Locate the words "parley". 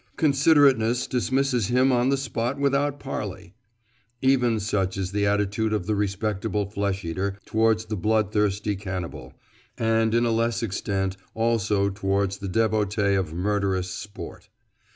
2.99-3.53